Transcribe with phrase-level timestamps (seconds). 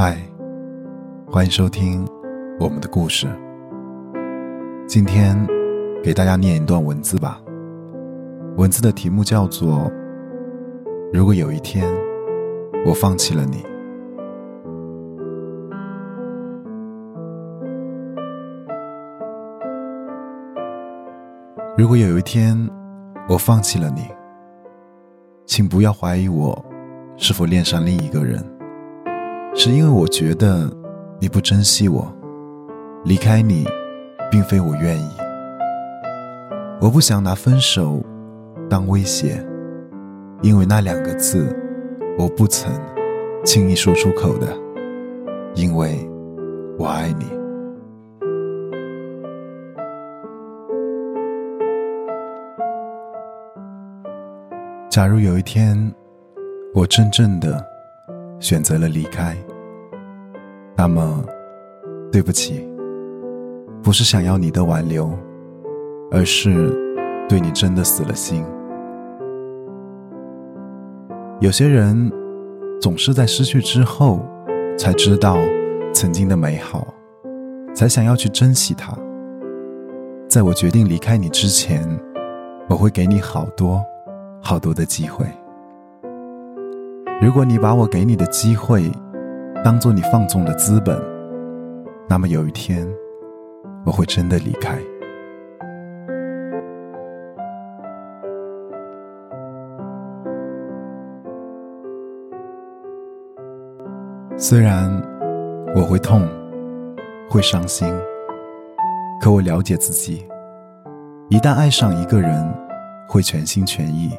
[0.00, 0.16] 嗨，
[1.26, 2.06] 欢迎收听
[2.60, 3.26] 我们的故事。
[4.86, 5.36] 今天
[6.04, 7.42] 给大家念一段文字吧。
[8.56, 9.90] 文字的题目叫做
[11.12, 11.84] “如果有一天
[12.86, 13.66] 我放弃了你”。
[21.76, 22.56] 如果有一天
[23.28, 24.02] 我放弃了你，
[25.44, 26.64] 请不要怀疑我
[27.16, 28.40] 是否恋上另一个人。
[29.54, 30.70] 是因为我觉得
[31.20, 32.06] 你不珍惜我，
[33.04, 33.66] 离开你，
[34.30, 35.08] 并非我愿意。
[36.80, 38.00] 我不想拿分手
[38.70, 39.44] 当威胁，
[40.42, 41.54] 因为那两个字
[42.16, 42.72] 我不曾
[43.44, 44.46] 轻易说出口的，
[45.54, 46.08] 因为
[46.78, 47.26] 我爱你。
[54.88, 55.76] 假如有一天，
[56.74, 57.64] 我真正的
[58.40, 59.36] 选择了离开。
[60.76, 61.24] 那么，
[62.12, 62.68] 对不起，
[63.82, 65.10] 不是想要你的挽留，
[66.10, 66.70] 而是
[67.28, 68.44] 对你真的死了心。
[71.40, 72.10] 有些人
[72.80, 74.20] 总是在失去之后，
[74.76, 75.36] 才知道
[75.92, 76.86] 曾经的美好，
[77.74, 78.96] 才想要去珍惜它。
[80.28, 81.84] 在我决定离开你之前，
[82.68, 83.82] 我会给你好多
[84.40, 85.26] 好多的机会。
[87.20, 88.88] 如果你把我给你的机会，
[89.64, 90.96] 当做你放纵的资本，
[92.08, 92.88] 那么有一天，
[93.84, 94.78] 我会真的离开。
[104.36, 104.88] 虽然
[105.74, 106.22] 我会痛，
[107.28, 107.92] 会伤心，
[109.20, 110.24] 可我了解自己，
[111.30, 112.48] 一旦爱上一个人，
[113.08, 114.16] 会全心全意。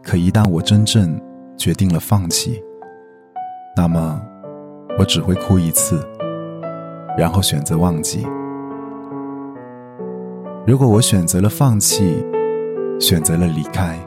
[0.00, 1.20] 可一旦我真正
[1.56, 2.62] 决定了放弃，
[3.76, 4.20] 那么。
[4.96, 5.98] 我只会哭一次，
[7.18, 8.24] 然后选择忘记。
[10.64, 12.24] 如果我选择了放弃，
[13.00, 13.98] 选择了离开，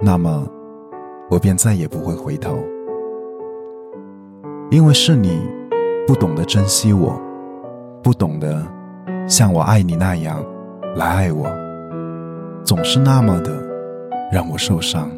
[0.00, 0.44] 那么
[1.30, 2.58] 我便再也不会回头。
[4.72, 5.48] 因为是你
[6.04, 7.16] 不懂得珍惜我，
[8.02, 8.66] 不懂得
[9.28, 10.44] 像我爱你那样
[10.96, 11.46] 来爱我，
[12.64, 13.52] 总是那么的
[14.32, 15.08] 让我受伤。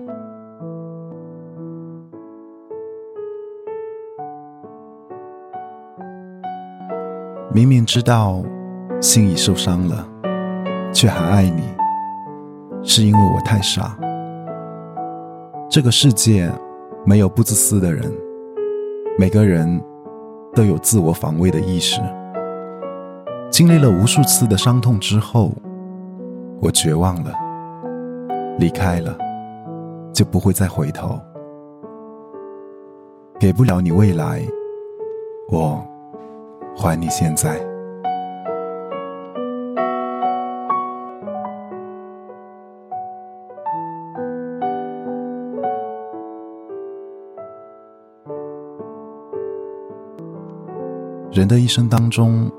[7.50, 8.42] 明明知道
[9.00, 10.06] 心已受伤了，
[10.92, 11.62] 却还爱你，
[12.82, 13.96] 是因为我太傻。
[15.70, 16.52] 这个世界
[17.06, 18.12] 没有不自私的人，
[19.18, 19.82] 每个人
[20.54, 22.02] 都有自我防卫的意识。
[23.50, 25.50] 经历了无数次的伤痛之后，
[26.60, 27.32] 我绝望了，
[28.58, 29.16] 离开了，
[30.12, 31.18] 就不会再回头。
[33.40, 34.42] 给不了你未来，
[35.50, 35.82] 我。
[36.80, 37.58] 还你现在。
[51.32, 52.50] 人的一生当中，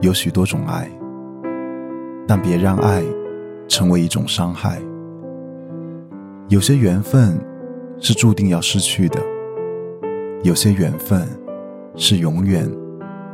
[0.00, 0.90] 有许多种爱，
[2.26, 3.02] 但别让爱
[3.68, 4.80] 成为一种伤害。
[6.48, 7.38] 有些缘分
[8.00, 9.20] 是注定要失去的，
[10.42, 11.28] 有些缘分
[11.96, 12.66] 是永远。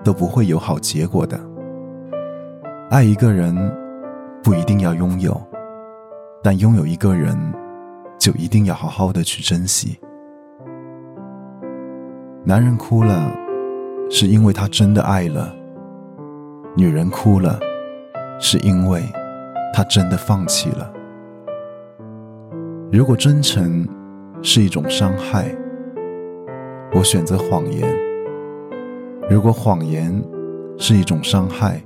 [0.05, 1.41] 都不会有好结果的。
[2.91, 3.57] 爱一个人
[4.43, 5.41] 不一定要拥有，
[6.43, 7.37] 但拥有一个人
[8.19, 9.99] 就一定要好好的去珍惜。
[12.45, 13.33] 男人哭了，
[14.11, 15.49] 是因为他真的爱了；
[16.77, 17.59] 女人哭了，
[18.39, 19.03] 是因为
[19.73, 20.93] 她真的放弃了。
[22.93, 23.89] 如果真诚
[24.43, 25.53] 是一种伤害，
[26.93, 28.14] 我选择谎言。
[29.31, 30.23] 如果谎言
[30.79, 31.83] 是一种伤害，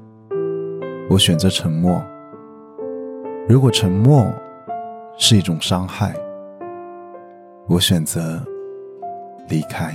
[1.08, 2.02] 我选择沉默；
[3.49, 4.26] 如果沉默
[5.17, 6.14] 是一种伤害，
[7.69, 8.43] 我选择
[9.49, 9.94] 离开。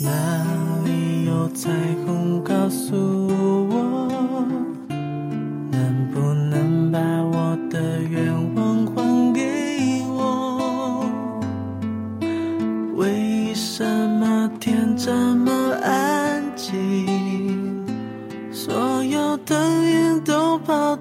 [0.00, 0.44] 哪
[0.84, 1.70] 里有彩
[2.06, 2.44] 虹？
[2.44, 3.17] 告诉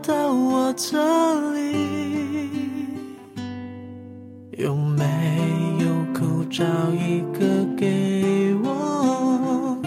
[0.03, 0.97] 到我这
[1.51, 1.75] 里，
[4.57, 5.03] 有没
[5.79, 6.63] 有口罩
[6.93, 9.77] 一个给我？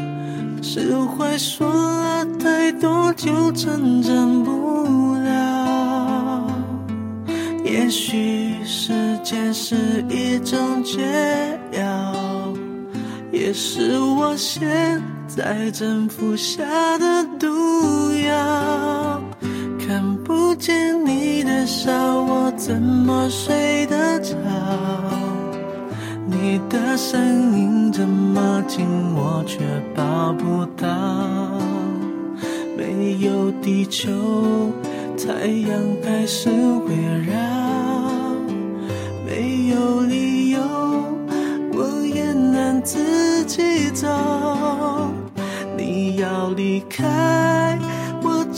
[0.62, 3.00] 是会说了太多。
[3.20, 6.46] 就成真不了。
[7.62, 12.54] 也许时间是一种解药，
[13.30, 16.62] 也是我现在正服下
[16.96, 17.46] 的毒
[19.78, 24.34] 看不见你的笑，我怎么睡得着？
[26.26, 27.20] 你的声
[27.58, 29.58] 音这么近，我却
[29.94, 30.86] 抱不到。
[32.76, 34.10] 没有地球，
[35.18, 35.70] 太阳
[36.04, 36.94] 还是围
[37.26, 37.34] 绕。
[39.26, 40.60] 没有理由，
[41.72, 44.06] 我也能自己走。
[45.76, 47.76] 你要离开，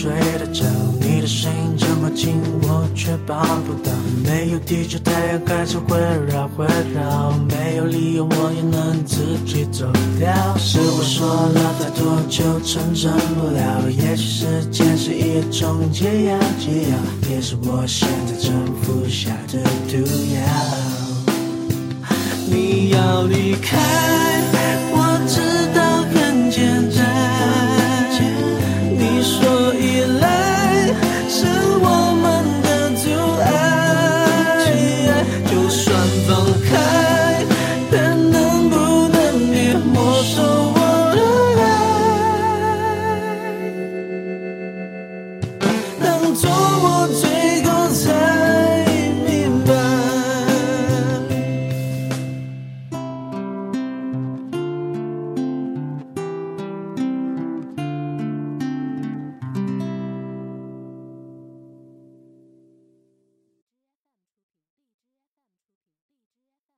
[0.00, 0.64] 睡得着？
[0.98, 3.92] 你的声音这么近，我却抱不到。
[4.24, 6.64] 没有地球，太阳还是会绕会
[6.94, 7.32] 绕。
[7.50, 9.84] 没有理由，我也能自己走
[10.18, 10.32] 掉。
[10.56, 13.90] 是我说了太多，就成真不了。
[13.90, 16.96] 也许时间是一种解药，解药
[17.30, 18.50] 也是我现在正
[18.80, 19.98] 服下的毒
[20.34, 20.40] 药。
[22.46, 23.76] 你要离开。